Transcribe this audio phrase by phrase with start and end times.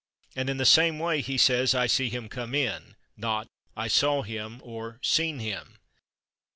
[0.35, 4.25] And in the same way he says "I /see/ him come in," not "I /saw/
[4.25, 5.77] him" or "/seen/ him."